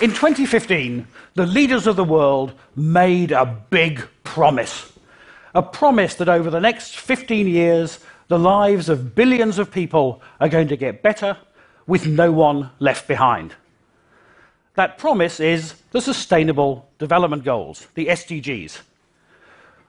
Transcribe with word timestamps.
In 0.00 0.12
2015, 0.12 1.06
the 1.34 1.44
leaders 1.44 1.86
of 1.86 1.94
the 1.94 2.04
world 2.04 2.54
made 2.74 3.32
a 3.32 3.44
big 3.68 4.02
promise. 4.24 4.90
A 5.54 5.62
promise 5.62 6.14
that 6.14 6.28
over 6.28 6.48
the 6.48 6.58
next 6.58 6.96
15 6.96 7.46
years, 7.46 7.98
the 8.28 8.38
lives 8.38 8.88
of 8.88 9.14
billions 9.14 9.58
of 9.58 9.70
people 9.70 10.22
are 10.40 10.48
going 10.48 10.68
to 10.68 10.76
get 10.76 11.02
better 11.02 11.36
with 11.86 12.06
no 12.06 12.32
one 12.32 12.70
left 12.78 13.08
behind. 13.08 13.54
That 14.74 14.96
promise 14.96 15.38
is 15.38 15.74
the 15.90 16.00
Sustainable 16.00 16.88
Development 16.98 17.44
Goals, 17.44 17.86
the 17.94 18.06
SDGs. 18.06 18.80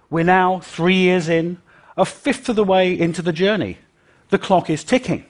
We're 0.09 0.25
now 0.25 0.59
three 0.59 0.97
years 0.97 1.29
in, 1.29 1.61
a 1.95 2.03
fifth 2.03 2.49
of 2.49 2.57
the 2.57 2.65
way 2.65 2.99
into 2.99 3.21
the 3.21 3.31
journey. 3.31 3.77
The 4.27 4.39
clock 4.39 4.69
is 4.69 4.83
ticking. 4.83 5.25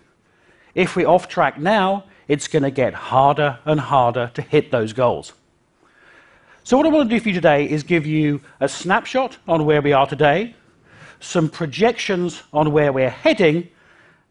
If 0.74 0.96
we're 0.96 1.08
off 1.08 1.28
track 1.28 1.60
now, 1.60 2.06
it's 2.32 2.48
going 2.48 2.64
to 2.64 2.72
get 2.72 2.94
harder 2.94 3.60
and 3.66 3.78
harder 3.78 4.32
to 4.34 4.42
hit 4.42 4.72
those 4.72 4.94
goals. 4.94 5.34
So, 6.64 6.78
what 6.78 6.86
I 6.86 6.90
want 6.90 7.10
to 7.10 7.14
do 7.14 7.20
for 7.20 7.28
you 7.28 7.36
today 7.36 7.70
is 7.70 7.84
give 7.84 8.06
you 8.06 8.40
a 8.62 8.70
snapshot 8.70 9.38
on 9.50 9.66
where 9.66 9.82
we 9.82 9.92
are 9.92 10.08
today, 10.08 10.56
some 11.20 11.50
projections 11.50 12.42
on 12.54 12.72
where 12.72 12.94
we're 12.94 13.10
heading, 13.10 13.68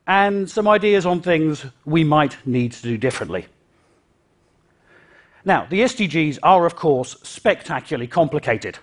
and 0.06 0.48
some 0.48 0.66
ideas 0.66 1.04
on 1.04 1.20
things 1.20 1.66
we 1.84 2.02
might 2.02 2.38
need 2.46 2.72
to 2.72 2.82
do 2.82 2.96
differently. 2.96 3.44
Now, 5.44 5.66
the 5.68 5.82
SDGs 5.82 6.38
are, 6.42 6.64
of 6.64 6.76
course, 6.76 7.18
spectacularly 7.22 8.06
complicated. 8.06 8.78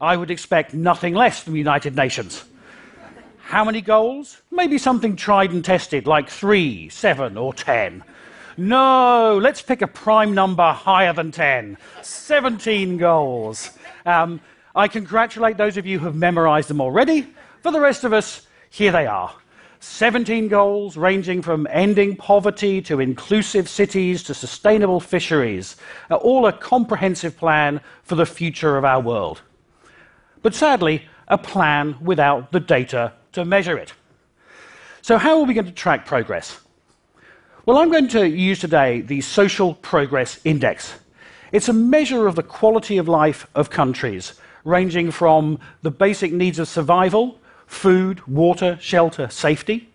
I 0.00 0.16
would 0.16 0.30
expect 0.30 0.74
nothing 0.74 1.14
less 1.14 1.40
from 1.40 1.54
the 1.54 1.58
United 1.58 1.96
Nations. 1.96 2.44
How 3.38 3.64
many 3.64 3.80
goals? 3.80 4.40
Maybe 4.52 4.78
something 4.78 5.16
tried 5.16 5.50
and 5.50 5.64
tested, 5.64 6.06
like 6.06 6.28
three, 6.28 6.88
seven, 6.88 7.36
or 7.36 7.52
ten. 7.52 8.04
No, 8.60 9.38
let's 9.40 9.62
pick 9.62 9.80
a 9.80 9.86
prime 9.86 10.34
number 10.34 10.70
higher 10.70 11.14
than 11.14 11.32
10. 11.32 11.78
17 12.02 12.98
goals. 12.98 13.70
Um, 14.04 14.38
I 14.76 14.86
congratulate 14.86 15.56
those 15.56 15.78
of 15.78 15.86
you 15.86 15.98
who 15.98 16.04
have 16.04 16.14
memorized 16.14 16.68
them 16.68 16.78
already. 16.78 17.26
For 17.62 17.72
the 17.72 17.80
rest 17.80 18.04
of 18.04 18.12
us, 18.12 18.46
here 18.68 18.92
they 18.92 19.06
are. 19.06 19.34
17 19.78 20.48
goals 20.48 20.98
ranging 20.98 21.40
from 21.40 21.66
ending 21.70 22.16
poverty 22.16 22.82
to 22.82 23.00
inclusive 23.00 23.66
cities 23.66 24.22
to 24.24 24.34
sustainable 24.34 25.00
fisheries, 25.00 25.76
all 26.10 26.44
a 26.44 26.52
comprehensive 26.52 27.38
plan 27.38 27.80
for 28.02 28.14
the 28.14 28.26
future 28.26 28.76
of 28.76 28.84
our 28.84 29.00
world. 29.00 29.40
But 30.42 30.54
sadly, 30.54 31.06
a 31.28 31.38
plan 31.38 31.96
without 32.02 32.52
the 32.52 32.60
data 32.60 33.14
to 33.32 33.46
measure 33.46 33.78
it. 33.78 33.94
So, 35.00 35.16
how 35.16 35.40
are 35.40 35.46
we 35.46 35.54
going 35.54 35.64
to 35.64 35.72
track 35.72 36.04
progress? 36.04 36.60
Well, 37.66 37.76
I'm 37.76 37.90
going 37.90 38.08
to 38.08 38.26
use 38.26 38.58
today 38.58 39.02
the 39.02 39.20
Social 39.20 39.74
Progress 39.74 40.40
Index. 40.44 40.94
It's 41.52 41.68
a 41.68 41.74
measure 41.74 42.26
of 42.26 42.34
the 42.34 42.42
quality 42.42 42.96
of 42.96 43.06
life 43.06 43.46
of 43.54 43.68
countries, 43.68 44.32
ranging 44.64 45.10
from 45.10 45.58
the 45.82 45.90
basic 45.90 46.32
needs 46.32 46.58
of 46.58 46.68
survival 46.68 47.38
food, 47.66 48.26
water, 48.26 48.78
shelter, 48.80 49.28
safety, 49.28 49.90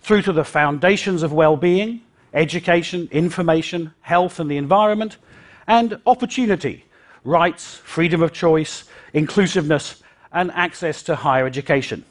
through 0.00 0.22
to 0.22 0.32
the 0.32 0.42
foundations 0.42 1.22
of 1.22 1.32
well 1.32 1.56
being, 1.56 2.00
education, 2.32 3.08
information, 3.12 3.94
health, 4.00 4.40
and 4.40 4.50
the 4.50 4.56
environment, 4.56 5.16
and 5.68 6.00
opportunity, 6.06 6.84
rights, 7.22 7.76
freedom 7.76 8.24
of 8.24 8.32
choice, 8.32 8.84
inclusiveness, 9.12 10.02
and 10.32 10.50
access 10.50 11.00
to 11.04 11.14
higher 11.14 11.46
education. 11.46 12.04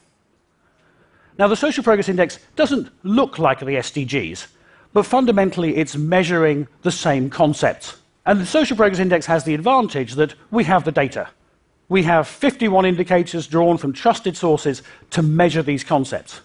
Now, 1.38 1.50
the 1.50 1.58
Social 1.58 1.84
Progress 1.84 2.08
Index 2.08 2.40
doesn't 2.56 2.90
look 3.04 3.38
like 3.38 3.59
the 3.59 3.66
SDGs, 3.66 4.47
but 4.94 5.06
fundamentally 5.06 5.76
it's 5.78 5.96
measuring 5.96 6.68
the 6.84 6.92
same 6.92 7.30
concepts. 7.30 7.98
And 8.26 8.40
the 8.40 8.46
Social 8.46 8.78
Progress 8.78 9.00
Index 9.00 9.26
has 9.26 9.44
the 9.44 9.54
advantage 9.54 10.14
that 10.16 10.36
we 10.52 10.64
have 10.64 10.86
the 10.86 10.92
data 10.92 11.30
we 11.90 12.02
have 12.04 12.28
51 12.28 12.86
indicators 12.86 13.46
drawn 13.48 13.78
from 13.78 13.94
trusted 13.94 14.36
sources 14.38 14.81
to 15.12 15.22
measure 15.22 15.62
these 15.62 15.84
concepts. 15.84 16.42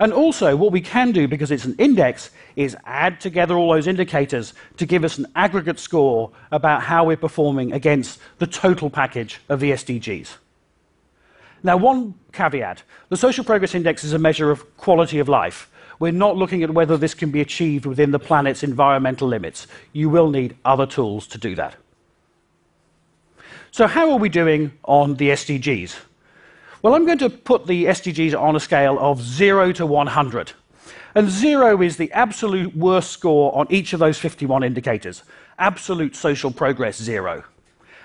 And 0.00 0.12
also, 0.12 0.54
what 0.54 0.70
we 0.70 0.80
can 0.80 1.10
do, 1.10 1.26
because 1.26 1.50
it's 1.50 1.64
an 1.64 1.74
index, 1.78 2.30
is 2.54 2.76
add 2.84 3.20
together 3.20 3.56
all 3.56 3.72
those 3.72 3.86
indicators 3.86 4.54
to 4.76 4.86
give 4.86 5.02
us 5.02 5.18
an 5.18 5.26
aggregate 5.34 5.78
score 5.78 6.30
about 6.52 6.82
how 6.82 7.04
we're 7.04 7.16
performing 7.16 7.72
against 7.72 8.20
the 8.38 8.46
total 8.46 8.90
package 8.90 9.40
of 9.48 9.60
the 9.60 9.72
SDGs. 9.72 10.36
Now, 11.62 11.76
one 11.76 12.14
caveat 12.32 12.82
the 13.08 13.16
Social 13.16 13.44
Progress 13.44 13.74
Index 13.74 14.04
is 14.04 14.12
a 14.12 14.18
measure 14.18 14.50
of 14.50 14.76
quality 14.76 15.18
of 15.18 15.28
life. 15.28 15.70
We're 15.98 16.12
not 16.12 16.36
looking 16.36 16.62
at 16.62 16.70
whether 16.70 16.96
this 16.96 17.14
can 17.14 17.30
be 17.30 17.40
achieved 17.40 17.86
within 17.86 18.12
the 18.12 18.18
planet's 18.18 18.62
environmental 18.62 19.26
limits. 19.26 19.66
You 19.92 20.08
will 20.08 20.30
need 20.30 20.56
other 20.64 20.86
tools 20.86 21.26
to 21.28 21.38
do 21.38 21.54
that. 21.56 21.76
So, 23.70 23.86
how 23.86 24.10
are 24.12 24.18
we 24.18 24.28
doing 24.28 24.72
on 24.84 25.16
the 25.16 25.30
SDGs? 25.30 25.96
Well, 26.82 26.94
I'm 26.94 27.06
going 27.06 27.18
to 27.18 27.30
put 27.30 27.66
the 27.66 27.86
SDGs 27.86 28.40
on 28.40 28.54
a 28.54 28.60
scale 28.60 28.98
of 29.00 29.20
0 29.20 29.72
to 29.72 29.86
100. 29.86 30.52
And 31.14 31.28
0 31.28 31.82
is 31.82 31.96
the 31.96 32.12
absolute 32.12 32.76
worst 32.76 33.10
score 33.10 33.56
on 33.56 33.66
each 33.70 33.92
of 33.92 33.98
those 33.98 34.18
51 34.18 34.62
indicators. 34.62 35.24
Absolute 35.58 36.14
social 36.14 36.52
progress, 36.52 36.96
0. 36.96 37.42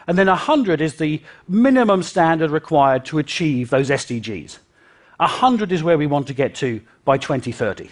And 0.07 0.17
then 0.17 0.27
100 0.27 0.81
is 0.81 0.95
the 0.95 1.21
minimum 1.47 2.01
standard 2.03 2.49
required 2.49 3.05
to 3.05 3.19
achieve 3.19 3.69
those 3.69 3.89
SDGs. 3.89 4.57
100 5.17 5.71
is 5.71 5.83
where 5.83 5.97
we 5.97 6.07
want 6.07 6.27
to 6.27 6.33
get 6.33 6.55
to 6.55 6.81
by 7.05 7.17
2030. 7.17 7.89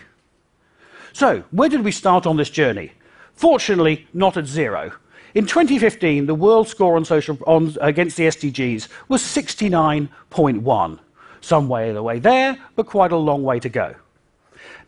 So, 1.14 1.44
where 1.52 1.70
did 1.70 1.84
we 1.84 1.92
start 1.92 2.26
on 2.26 2.38
this 2.38 2.50
journey? 2.50 2.94
Fortunately, 3.34 4.08
not 4.14 4.38
at 4.38 4.46
zero. 4.46 4.94
In 5.34 5.46
2015, 5.46 6.26
the 6.26 6.36
world 6.36 6.68
score 6.68 6.96
on 6.96 7.06
social, 7.06 7.38
on, 7.48 7.76
against 7.82 8.18
the 8.18 8.28
SDGs 8.28 8.88
was 9.08 9.22
69.1. 9.22 11.00
Some 11.42 11.70
way 11.70 11.90
of 11.90 11.96
the 11.96 12.04
way 12.04 12.20
there, 12.20 12.58
but 12.76 12.86
quite 12.86 13.12
a 13.12 13.18
long 13.18 13.44
way 13.44 13.60
to 13.60 13.70
go. 13.70 13.96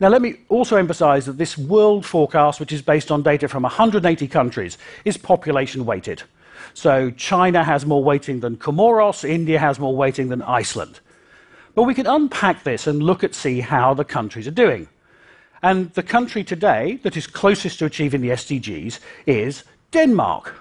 Now, 0.00 0.08
let 0.08 0.22
me 0.22 0.36
also 0.48 0.76
emphasize 0.76 1.26
that 1.26 1.38
this 1.38 1.56
world 1.56 2.04
forecast, 2.04 2.60
which 2.60 2.72
is 2.72 2.82
based 2.82 3.10
on 3.10 3.22
data 3.22 3.48
from 3.48 3.62
180 3.62 4.28
countries, 4.28 4.76
is 5.04 5.16
population 5.16 5.84
weighted. 5.84 6.22
So, 6.74 7.10
China 7.10 7.64
has 7.64 7.86
more 7.86 8.02
weighting 8.02 8.40
than 8.40 8.56
Comoros, 8.56 9.28
India 9.28 9.58
has 9.58 9.78
more 9.78 9.96
weighting 9.96 10.28
than 10.28 10.42
Iceland. 10.42 11.00
But 11.74 11.84
we 11.84 11.94
can 11.94 12.06
unpack 12.06 12.62
this 12.62 12.86
and 12.86 13.02
look 13.02 13.24
at 13.24 13.34
see 13.34 13.60
how 13.60 13.94
the 13.94 14.04
countries 14.04 14.46
are 14.46 14.52
doing. 14.52 14.88
And 15.62 15.92
the 15.94 16.02
country 16.02 16.44
today 16.44 17.00
that 17.02 17.16
is 17.16 17.26
closest 17.26 17.78
to 17.78 17.86
achieving 17.86 18.20
the 18.20 18.30
SDGs 18.30 18.98
is 19.26 19.64
Denmark. 19.92 20.54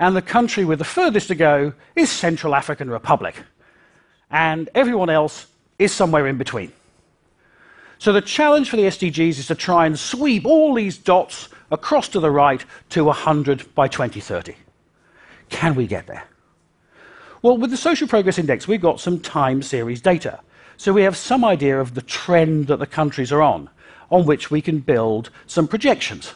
And 0.00 0.16
the 0.16 0.22
country 0.22 0.64
with 0.64 0.80
the 0.80 0.84
furthest 0.84 1.28
to 1.28 1.34
go 1.34 1.72
is 1.94 2.10
Central 2.10 2.54
African 2.54 2.90
Republic. 2.90 3.36
And 4.30 4.68
everyone 4.74 5.08
else 5.08 5.46
is 5.78 5.92
somewhere 5.92 6.26
in 6.26 6.36
between. 6.36 6.72
So 7.98 8.12
the 8.12 8.20
challenge 8.20 8.68
for 8.68 8.76
the 8.76 8.82
SDGs 8.82 9.38
is 9.38 9.46
to 9.46 9.54
try 9.54 9.86
and 9.86 9.98
sweep 9.98 10.44
all 10.44 10.74
these 10.74 10.98
dots 10.98 11.48
across 11.70 12.08
to 12.08 12.20
the 12.20 12.30
right 12.30 12.64
to 12.90 13.04
100 13.04 13.74
by 13.74 13.88
2030. 13.88 14.54
Can 15.48 15.74
we 15.74 15.86
get 15.86 16.06
there? 16.06 16.24
Well, 17.44 17.58
with 17.58 17.70
the 17.70 17.76
Social 17.76 18.08
Progress 18.08 18.38
Index, 18.38 18.66
we've 18.66 18.80
got 18.80 19.00
some 19.00 19.20
time 19.20 19.60
series 19.60 20.00
data. 20.00 20.40
So 20.78 20.94
we 20.94 21.02
have 21.02 21.14
some 21.14 21.44
idea 21.44 21.78
of 21.78 21.92
the 21.92 22.00
trend 22.00 22.68
that 22.68 22.78
the 22.78 22.86
countries 22.86 23.30
are 23.32 23.42
on, 23.42 23.68
on 24.10 24.24
which 24.24 24.50
we 24.50 24.62
can 24.62 24.78
build 24.78 25.28
some 25.46 25.68
projections. 25.68 26.32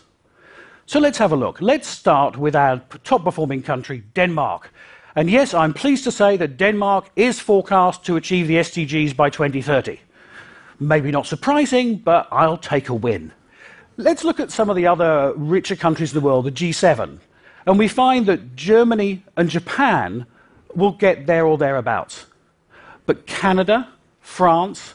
So 0.85 1.01
let's 1.01 1.17
have 1.17 1.33
a 1.33 1.37
look. 1.37 1.63
Let's 1.63 1.89
start 1.89 2.37
with 2.37 2.55
our 2.55 2.83
top 3.05 3.25
performing 3.25 3.63
country, 3.63 4.05
Denmark. 4.13 4.71
And 5.17 5.31
yes, 5.31 5.55
I'm 5.55 5.73
pleased 5.73 6.05
to 6.05 6.13
say 6.13 6.37
that 6.37 6.59
Denmark 6.59 7.09
is 7.17 7.41
forecast 7.41 8.05
to 8.05 8.17
achieve 8.17 8.47
the 8.47 8.57
SDGs 8.57 9.17
by 9.17 9.31
2030. 9.31 9.99
Maybe 10.79 11.11
not 11.11 11.27
surprising, 11.27 11.97
but 11.97 12.29
I'll 12.31 12.59
take 12.59 12.91
a 12.91 12.95
win. 12.95 13.33
Let's 13.97 14.25
look 14.25 14.41
at 14.41 14.53
some 14.53 14.69
of 14.69 14.77
the 14.77 14.87
other 14.87 15.33
richer 15.37 15.75
countries 15.75 16.13
in 16.13 16.21
the 16.21 16.27
world, 16.27 16.45
the 16.45 16.53
G7. 16.53 17.19
And 17.65 17.79
we 17.79 17.89
find 17.89 18.27
that 18.27 18.57
Germany 18.57 19.25
and 19.39 19.49
Japan 19.49 20.27
will 20.79 20.93
get 20.93 21.27
there 21.27 21.45
or 21.45 21.59
thereabouts. 21.59 22.27
But 23.05 23.27
Canada, 23.27 23.89
France, 24.21 24.95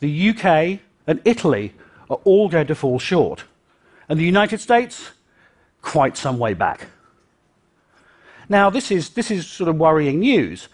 the 0.00 0.30
UK, 0.30 0.80
and 1.06 1.20
Italy 1.24 1.72
are 2.10 2.20
all 2.24 2.48
going 2.48 2.66
to 2.66 2.74
fall 2.74 2.98
short. 2.98 3.44
And 4.08 4.18
the 4.18 4.24
United 4.24 4.60
States, 4.60 5.12
quite 5.80 6.16
some 6.16 6.38
way 6.38 6.54
back. 6.54 6.86
Now, 8.48 8.68
this 8.70 8.90
is, 8.90 9.10
this 9.10 9.30
is 9.30 9.46
sort 9.46 9.68
of 9.68 9.76
worrying 9.76 10.20
news, 10.20 10.68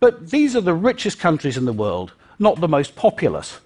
but 0.00 0.30
these 0.30 0.54
are 0.54 0.60
the 0.60 0.74
richest 0.74 1.18
countries 1.18 1.56
in 1.56 1.64
the 1.64 1.72
world, 1.72 2.12
not 2.38 2.60
the 2.60 2.68
most 2.68 2.94
populous. 2.94 3.58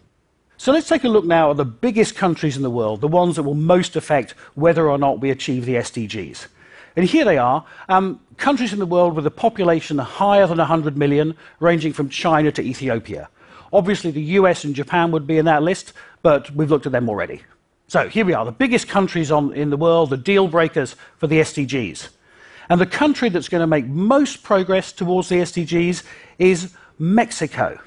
So 0.56 0.72
let's 0.72 0.88
take 0.88 1.04
a 1.04 1.08
look 1.08 1.24
now 1.24 1.50
at 1.50 1.56
the 1.56 1.64
biggest 1.64 2.16
countries 2.16 2.56
in 2.56 2.62
the 2.62 2.70
world, 2.70 3.00
the 3.00 3.08
ones 3.08 3.36
that 3.36 3.42
will 3.42 3.54
most 3.54 3.94
affect 3.94 4.32
whether 4.54 4.88
or 4.88 4.98
not 4.98 5.20
we 5.20 5.30
achieve 5.30 5.66
the 5.66 5.74
SDGs. 5.74 6.46
And 6.96 7.04
here 7.04 7.24
they 7.24 7.38
are 7.38 7.64
um, 7.88 8.20
countries 8.36 8.72
in 8.72 8.78
the 8.78 8.86
world 8.86 9.14
with 9.14 9.26
a 9.26 9.30
population 9.30 9.98
higher 9.98 10.46
than 10.46 10.58
100 10.58 10.96
million, 10.96 11.36
ranging 11.60 11.92
from 11.92 12.08
China 12.08 12.50
to 12.52 12.62
Ethiopia. 12.62 13.28
Obviously, 13.72 14.10
the 14.10 14.22
US 14.22 14.64
and 14.64 14.74
Japan 14.74 15.10
would 15.10 15.26
be 15.26 15.38
in 15.38 15.44
that 15.44 15.62
list, 15.62 15.92
but 16.22 16.50
we've 16.52 16.70
looked 16.70 16.86
at 16.86 16.92
them 16.92 17.08
already. 17.08 17.42
So 17.88 18.08
here 18.08 18.24
we 18.24 18.34
are, 18.34 18.44
the 18.44 18.52
biggest 18.52 18.88
countries 18.88 19.30
on, 19.30 19.52
in 19.54 19.70
the 19.70 19.76
world, 19.76 20.10
the 20.10 20.16
deal 20.16 20.48
breakers 20.48 20.94
for 21.16 21.26
the 21.26 21.40
SDGs. 21.40 22.08
And 22.68 22.80
the 22.80 22.86
country 22.86 23.30
that's 23.30 23.48
going 23.48 23.62
to 23.62 23.66
make 23.66 23.86
most 23.86 24.42
progress 24.42 24.92
towards 24.92 25.28
the 25.30 25.36
SDGs 25.36 26.02
is 26.38 26.74
Mexico. 26.98 27.78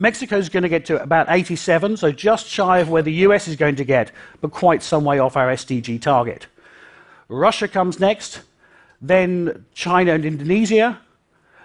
Mexico 0.00 0.36
is 0.36 0.48
going 0.48 0.62
to 0.62 0.68
get 0.68 0.86
to 0.86 1.00
about 1.00 1.26
87, 1.28 1.98
so 1.98 2.10
just 2.10 2.46
shy 2.46 2.78
of 2.78 2.88
where 2.88 3.02
the 3.02 3.12
US 3.26 3.46
is 3.46 3.54
going 3.54 3.76
to 3.76 3.84
get, 3.84 4.10
but 4.40 4.50
quite 4.50 4.82
some 4.82 5.04
way 5.04 5.18
off 5.18 5.36
our 5.36 5.48
SDG 5.48 6.00
target. 6.00 6.46
Russia 7.30 7.68
comes 7.68 8.00
next, 8.00 8.42
then 9.00 9.64
China 9.72 10.12
and 10.12 10.24
Indonesia, 10.24 11.00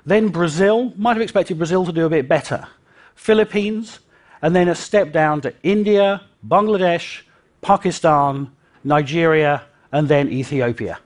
then 0.06 0.30
Brazil. 0.30 0.94
Might 0.96 1.14
have 1.14 1.24
expected 1.24 1.58
Brazil 1.58 1.86
to 1.86 1.92
do 1.92 2.06
a 2.06 2.10
bit 2.10 2.28
better. 2.28 2.68
Philippines, 3.16 4.00
and 4.42 4.56
then 4.56 4.68
a 4.68 4.76
step 4.76 5.12
down 5.12 5.42
to 5.42 5.54
India, 5.64 6.22
Bangladesh, 6.48 7.24
Pakistan, 7.62 8.52
Nigeria, 8.84 9.64
and 9.92 10.08
then 10.08 10.30
Ethiopia. 10.30 11.00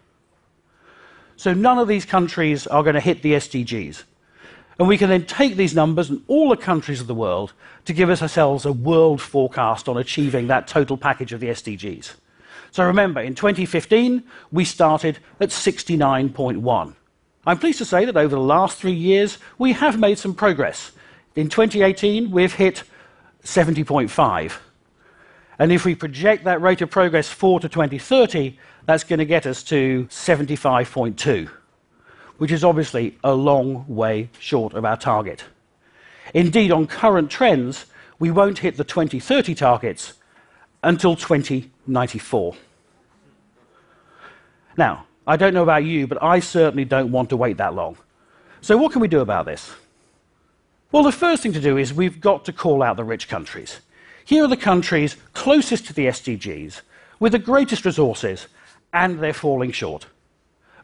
So 1.37 1.53
none 1.53 1.77
of 1.77 1.87
these 1.87 2.03
countries 2.03 2.67
are 2.67 2.83
going 2.83 2.95
to 2.95 2.99
hit 2.99 3.21
the 3.21 3.33
SDGs. 3.33 4.03
And 4.77 4.89
we 4.89 4.97
can 4.97 5.09
then 5.09 5.25
take 5.25 5.55
these 5.55 5.73
numbers 5.73 6.09
and 6.09 6.21
all 6.27 6.49
the 6.49 6.57
countries 6.57 6.99
of 6.99 7.07
the 7.07 7.15
world 7.15 7.53
to 7.85 7.93
give 7.93 8.09
us 8.09 8.21
ourselves 8.21 8.65
a 8.65 8.73
world 8.73 9.21
forecast 9.21 9.87
on 9.87 9.97
achieving 9.97 10.47
that 10.47 10.67
total 10.67 10.97
package 10.97 11.31
of 11.31 11.39
the 11.39 11.47
SDGs. 11.47 12.15
So 12.71 12.85
remember, 12.85 13.21
in 13.21 13.35
2015, 13.35 14.23
we 14.51 14.65
started 14.65 15.19
at 15.39 15.49
69.1. 15.49 16.95
I'm 17.45 17.57
pleased 17.57 17.79
to 17.79 17.85
say 17.85 18.05
that 18.05 18.17
over 18.17 18.35
the 18.35 18.41
last 18.41 18.77
three 18.79 18.93
years, 18.93 19.37
we 19.57 19.73
have 19.73 19.99
made 19.99 20.19
some 20.19 20.35
progress. 20.35 20.91
In 21.35 21.49
2018, 21.49 22.31
we've 22.31 22.53
hit 22.53 22.83
70.5. 23.43 24.57
And 25.57 25.71
if 25.71 25.85
we 25.85 25.95
project 25.95 26.43
that 26.45 26.61
rate 26.61 26.81
of 26.81 26.89
progress 26.89 27.27
forward 27.27 27.63
to 27.63 27.69
2030, 27.69 28.57
that's 28.85 29.03
going 29.03 29.19
to 29.19 29.25
get 29.25 29.45
us 29.45 29.63
to 29.63 30.05
75.2 30.09 31.49
which 32.39 32.51
is 32.51 32.63
obviously 32.63 33.17
a 33.23 33.33
long 33.33 33.85
way 33.87 34.29
short 34.39 34.73
of 34.73 34.83
our 34.83 34.97
target. 34.97 35.43
Indeed, 36.33 36.71
on 36.71 36.87
current 36.87 37.29
trends, 37.29 37.85
we 38.17 38.31
won't 38.31 38.59
hit 38.59 38.77
the 38.77 38.83
2030 38.83 39.53
targets 39.55 40.13
until 40.83 41.15
2094. 41.15 42.55
Now, 44.77 45.05
I 45.27 45.35
don't 45.35 45.53
know 45.53 45.63
about 45.63 45.83
you, 45.83 46.07
but 46.07 46.21
I 46.23 46.39
certainly 46.39 46.85
don't 46.85 47.11
want 47.11 47.29
to 47.29 47.37
wait 47.37 47.57
that 47.57 47.75
long. 47.75 47.97
So, 48.61 48.77
what 48.77 48.91
can 48.91 49.01
we 49.01 49.07
do 49.07 49.19
about 49.19 49.45
this? 49.45 49.71
Well, 50.91 51.03
the 51.03 51.11
first 51.11 51.43
thing 51.43 51.53
to 51.53 51.61
do 51.61 51.77
is 51.77 51.93
we've 51.93 52.19
got 52.19 52.45
to 52.45 52.53
call 52.53 52.81
out 52.81 52.97
the 52.97 53.03
rich 53.03 53.27
countries. 53.27 53.79
Here 54.25 54.43
are 54.43 54.47
the 54.47 54.57
countries 54.57 55.17
closest 55.33 55.85
to 55.87 55.93
the 55.93 56.07
SDGs, 56.07 56.81
with 57.19 57.33
the 57.33 57.39
greatest 57.39 57.85
resources, 57.85 58.47
and 58.91 59.19
they're 59.19 59.33
falling 59.33 59.71
short. 59.71 60.07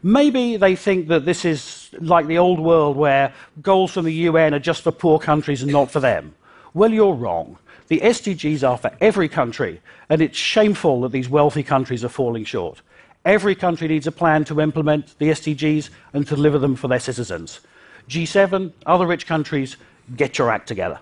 Maybe 0.02 0.56
they 0.56 0.76
think 0.76 1.08
that 1.08 1.24
this 1.24 1.44
is 1.44 1.90
like 1.98 2.26
the 2.26 2.38
old 2.38 2.60
world 2.60 2.96
where 2.96 3.34
goals 3.62 3.92
from 3.92 4.04
the 4.04 4.12
UN 4.12 4.54
are 4.54 4.60
just 4.60 4.82
for 4.82 4.92
poor 4.92 5.18
countries 5.18 5.62
and 5.62 5.72
not 5.72 5.90
for 5.90 6.00
them. 6.00 6.34
Well, 6.74 6.92
you're 6.92 7.14
wrong. 7.14 7.58
The 7.88 8.00
SDGs 8.00 8.68
are 8.68 8.78
for 8.78 8.90
every 9.00 9.28
country, 9.28 9.80
and 10.08 10.20
it's 10.20 10.38
shameful 10.38 11.02
that 11.02 11.12
these 11.12 11.28
wealthy 11.28 11.62
countries 11.62 12.04
are 12.04 12.08
falling 12.08 12.44
short. 12.44 12.82
Every 13.24 13.54
country 13.54 13.88
needs 13.88 14.06
a 14.06 14.12
plan 14.12 14.44
to 14.46 14.60
implement 14.60 15.18
the 15.18 15.30
SDGs 15.30 15.90
and 16.12 16.26
to 16.26 16.34
deliver 16.34 16.58
them 16.58 16.76
for 16.76 16.88
their 16.88 17.00
citizens. 17.00 17.60
G7, 18.08 18.72
other 18.86 19.06
rich 19.06 19.26
countries, 19.26 19.76
get 20.16 20.38
your 20.38 20.50
act 20.50 20.68
together. 20.68 21.00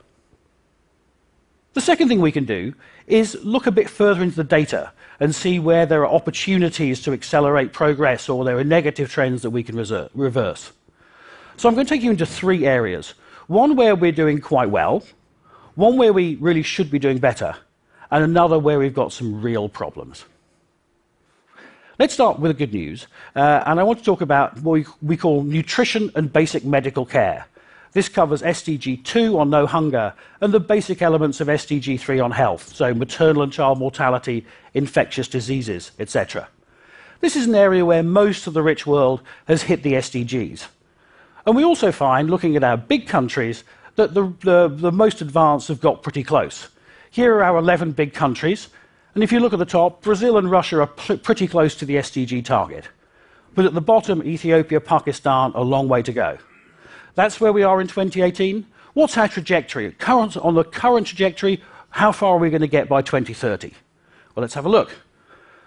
The 1.74 1.80
second 1.80 2.08
thing 2.08 2.20
we 2.20 2.32
can 2.32 2.44
do 2.44 2.72
is 3.06 3.36
look 3.42 3.66
a 3.66 3.72
bit 3.72 3.90
further 3.90 4.22
into 4.22 4.36
the 4.36 4.44
data 4.44 4.92
and 5.20 5.34
see 5.34 5.58
where 5.58 5.86
there 5.86 6.02
are 6.02 6.14
opportunities 6.14 7.02
to 7.02 7.12
accelerate 7.12 7.72
progress 7.72 8.28
or 8.28 8.44
there 8.44 8.58
are 8.58 8.64
negative 8.64 9.10
trends 9.10 9.42
that 9.42 9.50
we 9.50 9.62
can 9.62 9.76
reverse. 10.14 10.72
So 11.56 11.68
I'm 11.68 11.74
going 11.74 11.86
to 11.86 11.94
take 11.94 12.02
you 12.02 12.10
into 12.10 12.26
three 12.26 12.66
areas. 12.66 13.14
One 13.48 13.76
where 13.76 13.94
we're 13.94 14.12
doing 14.12 14.40
quite 14.40 14.70
well, 14.70 15.02
one 15.74 15.96
where 15.96 16.12
we 16.12 16.36
really 16.36 16.62
should 16.62 16.90
be 16.90 16.98
doing 16.98 17.18
better, 17.18 17.56
and 18.10 18.22
another 18.22 18.58
where 18.58 18.78
we've 18.78 18.94
got 18.94 19.12
some 19.12 19.40
real 19.40 19.68
problems. 19.68 20.24
Let's 21.98 22.14
start 22.14 22.40
with 22.40 22.50
the 22.50 22.66
good 22.66 22.74
news, 22.74 23.06
uh, 23.36 23.62
and 23.66 23.78
I 23.78 23.82
want 23.82 23.98
to 24.00 24.04
talk 24.04 24.20
about 24.20 24.60
what 24.60 24.72
we, 24.72 24.86
we 25.02 25.16
call 25.16 25.42
nutrition 25.42 26.10
and 26.14 26.32
basic 26.32 26.64
medical 26.64 27.06
care. 27.06 27.46
This 27.92 28.08
covers 28.08 28.42
SDG 28.42 29.04
2 29.04 29.38
on 29.38 29.50
no 29.50 29.66
hunger 29.66 30.12
and 30.40 30.52
the 30.52 30.58
basic 30.58 31.00
elements 31.00 31.40
of 31.40 31.46
SDG 31.46 32.00
3 32.00 32.18
on 32.18 32.32
health, 32.32 32.74
so 32.74 32.92
maternal 32.92 33.42
and 33.42 33.52
child 33.52 33.78
mortality, 33.78 34.44
infectious 34.74 35.28
diseases, 35.28 35.92
etc. 36.00 36.48
This 37.20 37.36
is 37.36 37.46
an 37.46 37.54
area 37.54 37.84
where 37.84 38.02
most 38.02 38.48
of 38.48 38.54
the 38.54 38.62
rich 38.62 38.84
world 38.84 39.22
has 39.46 39.62
hit 39.62 39.84
the 39.84 39.92
SDGs. 39.92 40.66
And 41.46 41.54
we 41.54 41.62
also 41.62 41.92
find, 41.92 42.28
looking 42.28 42.56
at 42.56 42.64
our 42.64 42.76
big 42.76 43.06
countries, 43.06 43.62
that 43.96 44.14
the, 44.14 44.32
the, 44.40 44.68
the 44.68 44.92
most 44.92 45.20
advanced 45.20 45.68
have 45.68 45.80
got 45.80 46.02
pretty 46.02 46.22
close. 46.22 46.68
Here 47.10 47.34
are 47.34 47.44
our 47.44 47.58
11 47.58 47.92
big 47.92 48.12
countries, 48.12 48.68
and 49.14 49.22
if 49.22 49.30
you 49.30 49.38
look 49.38 49.52
at 49.52 49.58
the 49.58 49.64
top, 49.64 50.02
Brazil 50.02 50.36
and 50.36 50.50
Russia 50.50 50.80
are 50.80 50.86
pretty 50.86 51.46
close 51.46 51.74
to 51.76 51.84
the 51.84 51.96
SDG 51.96 52.44
target. 52.44 52.88
But 53.54 53.66
at 53.66 53.74
the 53.74 53.80
bottom, 53.80 54.22
Ethiopia, 54.24 54.80
Pakistan, 54.80 55.52
a 55.54 55.62
long 55.62 55.88
way 55.88 56.02
to 56.02 56.12
go. 56.12 56.38
That's 57.14 57.40
where 57.40 57.52
we 57.52 57.62
are 57.62 57.80
in 57.80 57.86
2018. 57.86 58.66
What's 58.94 59.16
our 59.16 59.28
trajectory? 59.28 59.92
Current, 59.92 60.36
on 60.36 60.54
the 60.54 60.64
current 60.64 61.06
trajectory, 61.06 61.62
how 61.90 62.10
far 62.10 62.34
are 62.34 62.38
we 62.38 62.50
going 62.50 62.60
to 62.62 62.66
get 62.66 62.88
by 62.88 63.02
2030? 63.02 63.72
Well, 64.34 64.42
let's 64.42 64.54
have 64.54 64.66
a 64.66 64.68
look. 64.68 64.90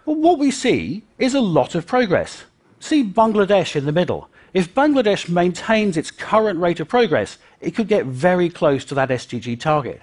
Well, 0.06 0.18
what 0.18 0.40
we 0.40 0.52
see 0.52 1.04
is 1.18 1.34
a 1.34 1.40
lot 1.40 1.76
of 1.76 1.88
progress. 1.88 2.44
See 2.80 3.04
Bangladesh 3.04 3.76
in 3.76 3.86
the 3.86 3.92
middle. 3.94 4.30
If 4.54 4.74
Bangladesh 4.74 5.30
maintains 5.30 5.98
its 5.98 6.12
current 6.12 6.60
rate 6.60 6.80
of 6.80 6.88
progress, 6.88 7.38
it 7.60 7.72
could 7.72 7.88
get 7.88 8.06
very 8.06 8.50
close 8.50 8.86
to 8.86 8.96
that 8.96 9.10
SDG 9.10 9.60
target. 9.60 10.02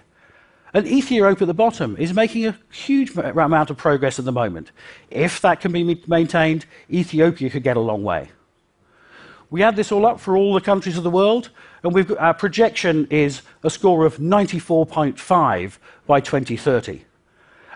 And 0.75 0.87
Ethiopia 0.87 1.43
at 1.43 1.46
the 1.46 1.55
bottom 1.55 1.96
is 1.99 2.12
making 2.12 2.46
a 2.46 2.58
huge 2.70 3.17
amount 3.17 3.70
of 3.70 3.76
progress 3.76 4.19
at 4.19 4.25
the 4.25 4.32
moment. 4.32 4.73
If 5.08 5.41
that 5.43 5.61
can 5.61 5.73
be 5.73 6.02
maintained, 6.06 6.67
Ethiopia 6.91 7.49
could 7.49 7.62
get 7.62 7.76
a 7.76 7.81
long 7.81 8.02
way. 8.02 8.31
We 9.50 9.62
add 9.62 9.76
this 9.76 9.93
all 9.93 10.05
up 10.05 10.19
for 10.19 10.37
all 10.37 10.52
the 10.52 10.61
countries 10.61 10.96
of 10.99 11.05
the 11.05 11.11
world, 11.11 11.50
and 11.85 12.11
our 12.19 12.35
projection 12.35 13.06
is 13.08 13.43
a 13.63 13.70
score 13.70 14.05
of 14.05 14.17
94.5 14.17 15.79
by 16.06 16.20
2030. 16.20 17.05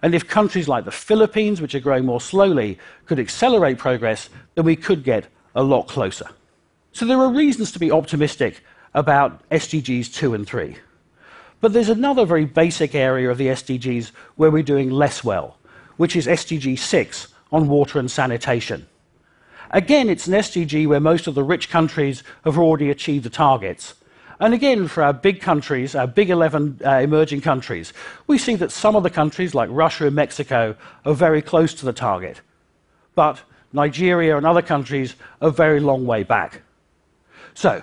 And 0.03 0.15
if 0.15 0.27
countries 0.27 0.67
like 0.67 0.85
the 0.85 0.91
Philippines, 0.91 1.61
which 1.61 1.75
are 1.75 1.81
growing 1.81 2.05
more 2.05 2.21
slowly, 2.21 2.79
could 3.07 3.21
accelerate 3.21 3.79
progress, 3.79 4.29
then 4.55 4.65
we 4.65 4.77
could 4.77 5.05
get 5.05 5.29
a 5.55 5.63
lot 5.63 5.87
closer. 5.87 6.29
So 6.93 7.05
there 7.07 7.19
are 7.19 7.33
reasons 7.33 7.73
to 7.73 7.79
be 7.79 7.91
optimistic 7.91 8.63
about 8.95 9.49
SDGs 9.51 10.13
2 10.13 10.35
and 10.35 10.47
3. 10.47 10.77
But 11.61 11.73
there's 11.73 11.89
another 11.89 12.25
very 12.25 12.45
basic 12.45 12.95
area 12.95 13.31
of 13.31 13.39
the 13.39 13.49
SDGs 13.49 14.11
where 14.37 14.51
we're 14.51 14.63
doing 14.63 14.91
less 14.91 15.25
well, 15.25 15.59
which 15.97 16.15
is 16.17 16.27
SDG 16.27 16.79
6 16.79 17.29
on 17.51 17.69
water 17.69 17.99
and 17.99 18.11
sanitation. 18.11 18.87
Again, 19.71 20.09
it's 20.09 20.27
an 20.27 20.35
SDG 20.35 20.87
where 20.87 21.01
most 21.01 21.27
of 21.27 21.35
the 21.35 21.43
rich 21.43 21.69
countries 21.69 22.23
have 22.45 22.59
already 22.59 22.91
achieved 22.91 23.25
the 23.25 23.31
targets. 23.31 23.95
And 24.41 24.55
again, 24.55 24.87
for 24.87 25.03
our 25.03 25.13
big 25.13 25.41
countries, 25.41 25.95
our 25.95 26.07
big 26.07 26.31
11 26.31 26.81
uh, 26.85 26.91
emerging 26.91 27.41
countries, 27.41 27.93
we 28.29 28.39
see 28.39 28.55
that 28.55 28.71
some 28.71 28.95
of 28.95 29.03
the 29.03 29.11
countries, 29.11 29.55
like 29.55 29.69
Russia 29.73 30.07
and 30.07 30.15
Mexico, 30.15 30.77
are 31.05 31.15
very 31.15 31.43
close 31.43 31.75
to 31.75 31.85
the 31.85 31.93
target. 31.93 32.41
But 33.17 33.43
Nigeria 33.73 34.37
and 34.37 34.47
other 34.47 34.63
countries 34.63 35.17
are 35.43 35.51
very 35.51 35.81
long 35.81 36.07
way 36.07 36.23
back. 36.23 36.63
So, 37.59 37.83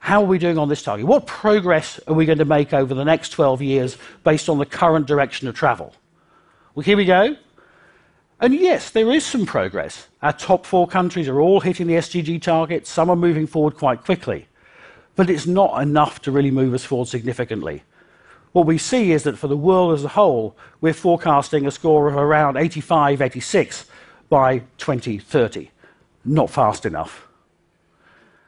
how 0.00 0.22
are 0.22 0.26
we 0.26 0.38
doing 0.38 0.58
on 0.58 0.68
this 0.68 0.82
target? 0.82 1.06
What 1.06 1.24
progress 1.24 2.00
are 2.08 2.14
we 2.14 2.26
going 2.26 2.38
to 2.38 2.44
make 2.44 2.74
over 2.74 2.94
the 2.94 3.04
next 3.04 3.28
12 3.28 3.62
years 3.62 3.96
based 4.24 4.48
on 4.48 4.58
the 4.58 4.66
current 4.66 5.06
direction 5.06 5.46
of 5.46 5.54
travel? 5.54 5.94
Well, 6.74 6.82
here 6.82 6.96
we 6.96 7.04
go. 7.04 7.36
And 8.40 8.52
yes, 8.52 8.90
there 8.90 9.12
is 9.12 9.24
some 9.24 9.46
progress. 9.46 10.08
Our 10.20 10.32
top 10.32 10.66
four 10.66 10.88
countries 10.88 11.28
are 11.28 11.40
all 11.40 11.60
hitting 11.60 11.86
the 11.86 11.94
SDG 11.94 12.42
targets, 12.42 12.90
some 12.90 13.08
are 13.08 13.14
moving 13.14 13.46
forward 13.46 13.76
quite 13.76 14.02
quickly. 14.02 14.48
But 15.14 15.30
it's 15.30 15.46
not 15.46 15.80
enough 15.80 16.20
to 16.22 16.32
really 16.32 16.50
move 16.50 16.74
us 16.74 16.84
forward 16.84 17.06
significantly. 17.06 17.84
What 18.50 18.66
we 18.66 18.78
see 18.78 19.12
is 19.12 19.22
that 19.22 19.38
for 19.38 19.46
the 19.46 19.56
world 19.56 19.94
as 19.94 20.02
a 20.02 20.08
whole, 20.08 20.56
we're 20.80 20.92
forecasting 20.92 21.68
a 21.68 21.70
score 21.70 22.08
of 22.08 22.16
around 22.16 22.56
85, 22.56 23.22
86 23.22 23.86
by 24.28 24.58
2030. 24.78 25.70
Not 26.24 26.50
fast 26.50 26.84
enough. 26.84 27.28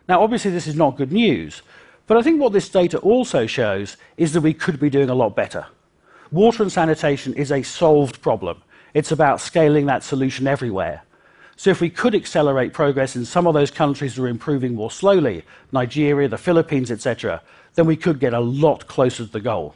Now, 0.09 0.23
obviously, 0.23 0.51
this 0.51 0.67
is 0.67 0.77
not 0.77 0.97
good 0.97 1.13
news, 1.13 1.63
but 2.07 2.17
I 2.17 2.23
think 2.23 2.41
what 2.41 2.53
this 2.53 2.69
data 2.69 2.99
also 2.99 3.47
shows 3.47 3.97
is 4.17 4.33
that 4.33 4.41
we 4.41 4.55
could 4.55 4.79
be 4.79 4.91
doing 4.91 5.11
a 5.11 5.15
lot 5.15 5.35
better. 5.35 5.67
Water 6.31 6.63
and 6.63 6.73
sanitation 6.73 7.35
is 7.35 7.51
a 7.51 7.63
solved 7.63 8.21
problem. 8.23 8.63
It's 8.95 9.13
about 9.13 9.41
scaling 9.41 9.87
that 9.87 10.05
solution 10.05 10.47
everywhere. 10.47 11.03
So 11.57 11.71
if 11.71 11.81
we 11.81 11.91
could 11.91 12.15
accelerate 12.15 12.73
progress 12.73 13.17
in 13.17 13.25
some 13.25 13.47
of 13.47 13.55
those 13.55 13.71
countries 13.71 14.15
that 14.15 14.23
are 14.23 14.29
improving 14.29 14.75
more 14.75 14.91
slowly, 14.91 15.45
Nigeria, 15.73 16.29
the 16.29 16.39
Philippines, 16.39 16.91
etc., 16.91 17.43
then 17.75 17.87
we 17.87 17.97
could 17.97 18.21
get 18.21 18.35
a 18.35 18.41
lot 18.41 18.87
closer 18.87 19.25
to 19.25 19.33
the 19.33 19.41
goal. 19.41 19.75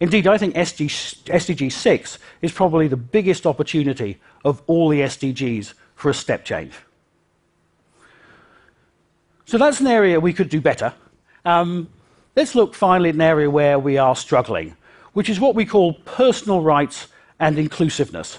Indeed, 0.00 0.26
I 0.26 0.38
think 0.38 0.54
SDG, 0.54 1.24
SDG 1.24 1.70
6 1.70 2.18
is 2.42 2.52
probably 2.52 2.88
the 2.88 2.96
biggest 2.96 3.46
opportunity 3.46 4.18
of 4.44 4.62
all 4.66 4.88
the 4.88 5.00
SDGs 5.00 5.74
for 5.94 6.10
a 6.10 6.14
step 6.14 6.44
change. 6.44 6.72
So 9.50 9.58
that's 9.58 9.80
an 9.80 9.88
area 9.88 10.20
we 10.20 10.32
could 10.32 10.48
do 10.48 10.60
better. 10.60 10.94
Um, 11.44 11.88
let's 12.36 12.54
look 12.54 12.72
finally 12.72 13.08
at 13.08 13.16
an 13.16 13.20
area 13.20 13.50
where 13.50 13.80
we 13.80 13.98
are 13.98 14.14
struggling, 14.14 14.76
which 15.12 15.28
is 15.28 15.40
what 15.40 15.56
we 15.56 15.66
call 15.66 15.94
personal 16.04 16.60
rights 16.60 17.08
and 17.40 17.58
inclusiveness. 17.58 18.38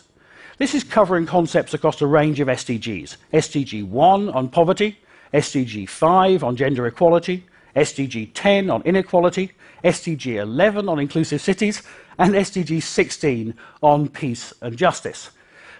This 0.58 0.74
is 0.74 0.86
covering 0.86 1.26
concepts 1.26 1.74
across 1.74 2.02
a 2.02 2.08
range 2.08 2.40
of 2.40 2.48
SDGs 2.48 3.18
SDG 3.34 3.86
1 3.86 4.30
on 4.30 4.48
poverty, 4.48 5.00
SDG 5.34 5.90
5 5.90 6.46
on 6.46 6.56
gender 6.56 6.88
equality, 6.88 7.44
SDG 7.76 8.32
10 8.34 8.70
on 8.70 8.82
inequality, 8.84 9.52
SDG 9.84 10.38
11 10.38 10.88
on 10.88 10.98
inclusive 10.98 11.42
cities, 11.42 11.84
and 12.20 12.36
SDG 12.36 12.82
16 12.82 13.54
on 13.82 14.08
peace 14.08 14.54
and 14.62 14.78
justice. 14.78 15.32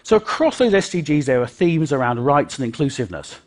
So, 0.04 0.18
across 0.18 0.58
those 0.58 0.74
SDGs, 0.74 1.24
there 1.24 1.42
are 1.42 1.48
themes 1.48 1.94
around 1.94 2.20
rights 2.20 2.58
and 2.58 2.66
inclusiveness. 2.66 3.40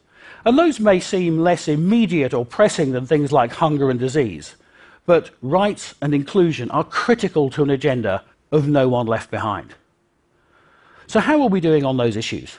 And 0.44 0.58
those 0.58 0.78
may 0.78 1.00
seem 1.00 1.38
less 1.38 1.68
immediate 1.68 2.34
or 2.34 2.44
pressing 2.44 2.92
than 2.92 3.06
things 3.06 3.32
like 3.32 3.52
hunger 3.52 3.90
and 3.90 3.98
disease. 3.98 4.56
But 5.06 5.30
rights 5.42 5.94
and 6.02 6.14
inclusion 6.14 6.70
are 6.70 6.84
critical 6.84 7.50
to 7.50 7.62
an 7.62 7.70
agenda 7.70 8.22
of 8.52 8.68
no 8.68 8.88
one 8.88 9.06
left 9.06 9.30
behind. 9.30 9.74
So, 11.06 11.20
how 11.20 11.42
are 11.42 11.48
we 11.48 11.60
doing 11.60 11.84
on 11.84 11.96
those 11.96 12.16
issues? 12.16 12.58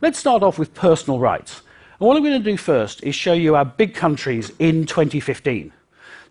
Let's 0.00 0.18
start 0.18 0.42
off 0.42 0.58
with 0.58 0.74
personal 0.74 1.20
rights. 1.20 1.62
And 1.98 2.08
what 2.08 2.16
I'm 2.16 2.24
going 2.24 2.42
to 2.42 2.50
do 2.50 2.56
first 2.56 3.02
is 3.04 3.14
show 3.14 3.32
you 3.32 3.54
our 3.54 3.64
big 3.64 3.94
countries 3.94 4.50
in 4.58 4.86
2015. 4.86 5.72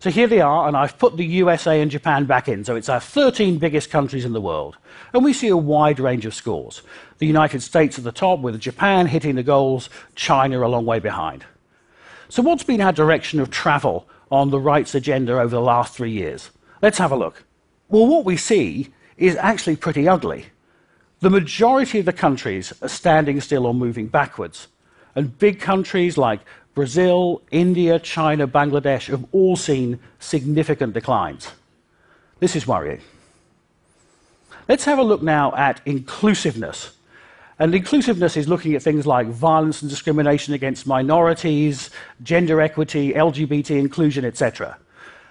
So 0.02 0.10
here 0.10 0.26
they 0.26 0.40
are, 0.40 0.66
and 0.66 0.76
I've 0.76 0.98
put 0.98 1.16
the 1.16 1.24
USA 1.24 1.80
and 1.80 1.88
Japan 1.88 2.24
back 2.24 2.48
in. 2.48 2.64
So 2.64 2.74
it's 2.74 2.88
our 2.88 2.98
13 2.98 3.58
biggest 3.58 3.88
countries 3.88 4.24
in 4.24 4.32
the 4.32 4.40
world. 4.40 4.76
And 5.12 5.22
we 5.22 5.32
see 5.32 5.46
a 5.46 5.56
wide 5.56 6.00
range 6.00 6.26
of 6.26 6.34
scores. 6.34 6.82
The 7.18 7.26
United 7.28 7.62
States 7.62 7.98
at 7.98 8.02
the 8.02 8.10
top, 8.10 8.40
with 8.40 8.58
Japan 8.58 9.06
hitting 9.06 9.36
the 9.36 9.44
goals, 9.44 9.88
China 10.16 10.66
a 10.66 10.66
long 10.66 10.86
way 10.86 10.98
behind. 10.98 11.44
So, 12.28 12.42
what's 12.42 12.64
been 12.64 12.80
our 12.80 12.90
direction 12.90 13.38
of 13.38 13.50
travel 13.50 14.08
on 14.28 14.50
the 14.50 14.58
rights 14.58 14.96
agenda 14.96 15.34
over 15.34 15.54
the 15.54 15.60
last 15.60 15.94
three 15.94 16.10
years? 16.10 16.50
Let's 16.82 16.98
have 16.98 17.12
a 17.12 17.16
look. 17.16 17.44
Well, 17.88 18.08
what 18.08 18.24
we 18.24 18.36
see 18.36 18.92
is 19.16 19.36
actually 19.36 19.76
pretty 19.76 20.08
ugly. 20.08 20.46
The 21.20 21.30
majority 21.30 22.00
of 22.00 22.06
the 22.06 22.12
countries 22.12 22.72
are 22.82 22.88
standing 22.88 23.40
still 23.40 23.66
or 23.66 23.72
moving 23.72 24.08
backwards. 24.08 24.66
And 25.14 25.38
big 25.38 25.60
countries 25.60 26.18
like 26.18 26.40
Brazil, 26.74 27.42
India, 27.50 27.98
China, 27.98 28.48
Bangladesh 28.48 29.08
have 29.08 29.24
all 29.32 29.56
seen 29.56 29.98
significant 30.18 30.94
declines. 30.94 31.48
This 32.40 32.56
is 32.56 32.66
worrying. 32.66 33.00
Let's 34.68 34.84
have 34.84 34.98
a 34.98 35.02
look 35.02 35.22
now 35.22 35.54
at 35.54 35.80
inclusiveness. 35.84 36.96
And 37.58 37.74
inclusiveness 37.74 38.36
is 38.36 38.48
looking 38.48 38.74
at 38.74 38.82
things 38.82 39.06
like 39.06 39.26
violence 39.26 39.82
and 39.82 39.90
discrimination 39.90 40.54
against 40.54 40.86
minorities, 40.86 41.90
gender 42.22 42.60
equity, 42.60 43.12
LGBT 43.12 43.78
inclusion, 43.78 44.24
etc. 44.24 44.78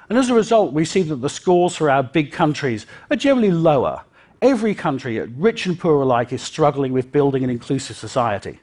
And 0.10 0.20
as 0.20 0.30
a 0.30 0.36
result, 0.36 0.74
we 0.74 0.86
see 0.86 1.02
that 1.04 1.16
the 1.16 1.30
scores 1.30 1.76
for 1.76 1.90
our 1.90 2.04
big 2.04 2.32
countries 2.32 2.86
are 3.10 3.16
generally 3.16 3.52
lower. 3.52 4.04
Every 4.42 4.76
country, 4.76 5.20
rich 5.20 5.66
and 5.66 5.80
poor 5.80 6.02
alike, 6.02 6.32
is 6.34 6.42
struggling 6.42 6.94
with 6.94 7.12
building 7.12 7.44
an 7.44 7.50
inclusive 7.50 7.98
society. 7.98 8.60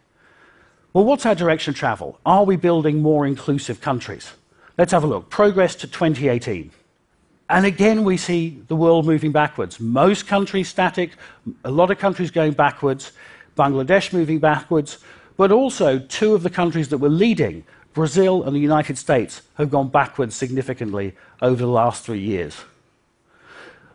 Well, 0.94 1.04
what's 1.04 1.26
our 1.26 1.34
direction 1.34 1.72
of 1.72 1.76
travel? 1.76 2.18
Are 2.24 2.44
we 2.44 2.56
building 2.56 3.02
more 3.02 3.26
inclusive 3.26 3.80
countries? 3.80 4.32
Let's 4.78 4.92
have 4.92 5.04
a 5.04 5.06
look. 5.06 5.28
Progress 5.28 5.74
to 5.76 5.86
2018. 5.86 6.70
And 7.50 7.66
again, 7.66 8.04
we 8.04 8.16
see 8.16 8.62
the 8.68 8.76
world 8.76 9.04
moving 9.04 9.30
backwards. 9.30 9.78
Most 9.80 10.26
countries 10.26 10.68
static, 10.68 11.12
a 11.64 11.70
lot 11.70 11.90
of 11.90 11.98
countries 11.98 12.30
going 12.30 12.52
backwards, 12.52 13.12
Bangladesh 13.56 14.14
moving 14.14 14.38
backwards, 14.38 14.98
but 15.36 15.52
also 15.52 15.98
two 15.98 16.34
of 16.34 16.42
the 16.42 16.50
countries 16.50 16.88
that 16.88 16.98
were 16.98 17.08
leading, 17.10 17.64
Brazil 17.92 18.42
and 18.44 18.56
the 18.56 18.60
United 18.60 18.96
States, 18.96 19.42
have 19.58 19.70
gone 19.70 19.88
backwards 19.88 20.34
significantly 20.34 21.14
over 21.42 21.56
the 21.56 21.66
last 21.66 22.04
three 22.04 22.20
years. 22.20 22.64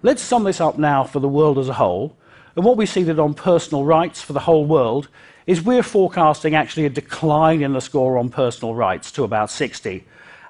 Let's 0.03 0.21
sum 0.21 0.43
this 0.43 0.61
up 0.61 0.77
now 0.77 1.03
for 1.03 1.19
the 1.19 1.29
world 1.29 1.57
as 1.57 1.69
a 1.69 1.73
whole. 1.73 2.15
And 2.55 2.63
what 2.63 2.77
we 2.77 2.85
see 2.85 3.01
that 3.03 3.19
on 3.19 3.33
personal 3.33 3.83
rights 3.83 4.21
for 4.21 4.33
the 4.33 4.41
whole 4.41 4.65
world 4.65 5.07
is 5.45 5.61
we're 5.61 5.83
forecasting 5.83 6.55
actually 6.55 6.85
a 6.85 6.89
decline 6.89 7.61
in 7.61 7.73
the 7.73 7.81
score 7.81 8.17
on 8.17 8.29
personal 8.29 8.75
rights 8.75 9.11
to 9.11 9.23
about 9.23 9.51
60, 9.51 10.05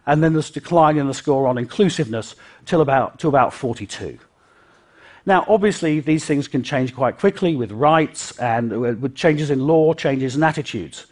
and 0.06 0.24
then 0.24 0.34
this 0.34 0.52
decline 0.52 0.98
in 0.98 1.08
the 1.08 1.14
score 1.14 1.48
on 1.48 1.58
inclusiveness 1.58 2.36
till 2.66 2.82
about, 2.82 3.20
to 3.20 3.28
about 3.28 3.54
42. 3.54 4.20
Now, 5.26 5.46
obviously, 5.48 6.00
these 6.02 6.26
things 6.26 6.48
can 6.48 6.64
change 6.64 6.94
quite 6.94 7.18
quickly 7.18 7.56
with 7.56 7.72
rights 7.72 8.38
and 8.40 8.74
uh, 8.74 8.78
with 8.78 9.16
changes 9.16 9.50
in 9.50 9.66
law, 9.66 9.94
changes 9.94 10.36
in 10.36 10.44
attitudes. 10.44 11.06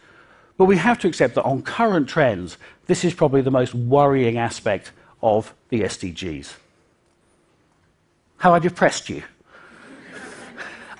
But 0.58 0.66
we 0.66 0.76
have 0.76 0.98
to 1.00 1.08
accept 1.08 1.34
that 1.36 1.44
on 1.44 1.62
current 1.62 2.08
trends, 2.08 2.58
this 2.86 3.04
is 3.04 3.14
probably 3.14 3.40
the 3.40 3.50
most 3.50 3.74
worrying 3.74 4.36
aspect 4.36 4.92
of 5.22 5.54
the 5.70 5.80
SDGs. 5.80 6.54
How 8.36 8.54
I 8.54 8.58
depressed 8.58 9.08
you? 9.08 9.22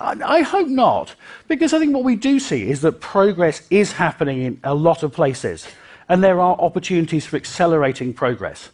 I 0.05 0.41
hope 0.41 0.67
not, 0.67 1.15
because 1.47 1.73
I 1.73 1.79
think 1.79 1.93
what 1.93 2.03
we 2.03 2.17
do 2.17 2.37
see 2.37 2.69
is 2.69 2.81
that 2.81 2.99
progress 2.99 3.65
is 3.69 3.93
happening 3.93 4.41
in 4.41 4.59
a 4.61 4.75
lot 4.75 5.01
of 5.01 5.13
places, 5.13 5.65
and 6.09 6.21
there 6.21 6.41
are 6.41 6.59
opportunities 6.59 7.25
for 7.25 7.37
accelerating 7.37 8.13
progress. 8.13 8.69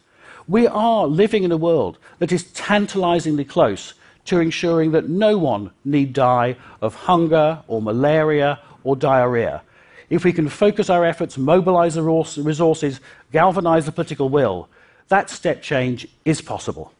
We 0.48 0.66
are 0.66 1.06
living 1.06 1.44
in 1.44 1.52
a 1.52 1.58
world 1.58 2.00
that 2.18 2.32
is 2.32 2.52
tantalizingly 2.54 3.46
close 3.46 3.94
to 4.26 4.40
ensuring 4.40 4.92
that 4.94 5.08
no 5.08 5.38
one 5.38 5.70
need 5.86 6.14
die 6.14 6.56
of 6.82 6.96
hunger 6.96 7.62
or 7.68 7.80
malaria 7.80 8.60
or 8.84 8.96
diarrhea. 8.96 9.62
If 10.10 10.24
we 10.24 10.34
can 10.34 10.50
focus 10.50 10.90
our 10.90 11.06
efforts, 11.06 11.38
mobilize 11.38 11.94
the 11.94 12.02
resources, 12.02 13.02
galvanize 13.32 13.86
the 13.86 13.92
political 13.92 14.30
will, 14.30 14.68
that 15.10 15.30
step 15.30 15.62
change 15.62 16.08
is 16.26 16.42
possible. 16.42 16.92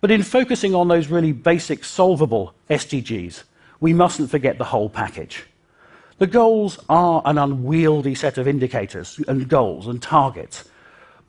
But 0.00 0.10
in 0.10 0.22
focusing 0.22 0.74
on 0.74 0.88
those 0.88 1.08
really 1.08 1.32
basic, 1.32 1.84
solvable 1.84 2.54
SDGs, 2.68 3.42
we 3.80 3.92
mustn't 3.92 4.30
forget 4.30 4.58
the 4.58 4.64
whole 4.64 4.88
package. 4.88 5.44
The 6.18 6.26
goals 6.26 6.78
are 6.88 7.22
an 7.24 7.38
unwieldy 7.38 8.14
set 8.14 8.38
of 8.38 8.48
indicators 8.48 9.20
and 9.28 9.48
goals 9.48 9.86
and 9.86 10.00
targets, 10.00 10.64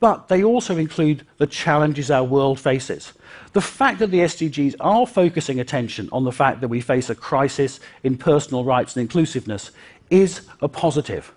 but 0.00 0.28
they 0.28 0.42
also 0.42 0.76
include 0.76 1.26
the 1.38 1.46
challenges 1.46 2.10
our 2.10 2.24
world 2.24 2.58
faces. 2.58 3.12
The 3.52 3.60
fact 3.60 3.98
that 3.98 4.10
the 4.10 4.20
SDGs 4.20 4.76
are 4.80 5.06
focusing 5.06 5.60
attention 5.60 6.08
on 6.12 6.24
the 6.24 6.32
fact 6.32 6.60
that 6.60 6.68
we 6.68 6.80
face 6.80 7.10
a 7.10 7.14
crisis 7.14 7.80
in 8.02 8.16
personal 8.16 8.64
rights 8.64 8.96
and 8.96 9.02
inclusiveness 9.02 9.72
is 10.08 10.42
a 10.62 10.68
positive. 10.68 11.32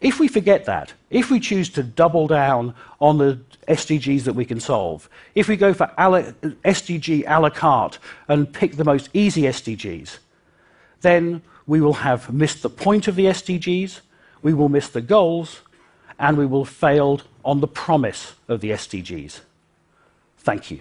If 0.00 0.18
we 0.18 0.28
forget 0.28 0.64
that, 0.64 0.94
if 1.10 1.30
we 1.30 1.40
choose 1.40 1.68
to 1.70 1.82
double 1.82 2.26
down 2.26 2.74
on 3.00 3.18
the 3.18 3.38
SDGs 3.68 4.24
that 4.24 4.34
we 4.34 4.46
can 4.46 4.58
solve, 4.58 5.10
if 5.34 5.46
we 5.46 5.56
go 5.56 5.74
for 5.74 5.90
SDG 5.98 7.24
a 7.26 7.40
la 7.40 7.50
carte 7.50 7.98
and 8.26 8.50
pick 8.50 8.76
the 8.76 8.84
most 8.84 9.10
easy 9.12 9.42
SDGs, 9.42 10.18
then 11.02 11.42
we 11.66 11.80
will 11.80 11.94
have 11.94 12.32
missed 12.32 12.62
the 12.62 12.70
point 12.70 13.08
of 13.08 13.16
the 13.16 13.26
SDGs, 13.26 14.00
we 14.42 14.54
will 14.54 14.70
miss 14.70 14.88
the 14.88 15.02
goals, 15.02 15.60
and 16.18 16.36
we 16.36 16.46
will 16.46 16.64
have 16.64 16.74
failed 16.74 17.24
on 17.44 17.60
the 17.60 17.68
promise 17.68 18.34
of 18.48 18.60
the 18.60 18.70
SDGs. 18.70 19.40
Thank 20.38 20.70
you. 20.70 20.80